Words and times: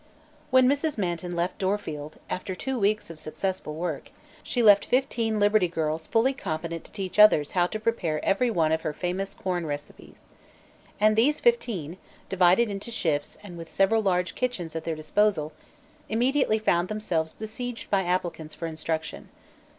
When 0.49 0.67
Mrs. 0.67 0.97
Manton 0.97 1.35
left 1.35 1.59
Dorfield, 1.59 2.17
after 2.27 2.55
two 2.55 2.79
weeks 2.79 3.11
of 3.11 3.19
successful 3.19 3.75
work, 3.75 4.09
she 4.41 4.63
left 4.63 4.83
fifteen 4.85 5.39
Liberty 5.39 5.67
Girls 5.67 6.07
fully 6.07 6.33
competent 6.33 6.85
to 6.85 6.91
teach 6.91 7.19
others 7.19 7.51
how 7.51 7.67
to 7.67 7.79
prepare 7.79 8.19
every 8.25 8.49
one 8.49 8.71
of 8.71 8.81
her 8.81 8.93
famous 8.93 9.35
corn 9.35 9.67
recipes. 9.67 10.23
And 10.99 11.15
these 11.15 11.39
fifteen, 11.39 11.97
divided 12.29 12.67
into 12.67 12.89
"shifts" 12.89 13.37
and 13.43 13.59
with 13.59 13.69
several 13.69 14.01
large 14.01 14.33
kitchens 14.33 14.75
at 14.75 14.85
their 14.85 14.95
disposal, 14.95 15.53
immediately 16.09 16.57
found 16.57 16.87
themselves 16.87 17.33
besieged 17.33 17.91
by 17.91 18.01
applicants 18.03 18.55
for 18.55 18.65
instruction. 18.65 19.29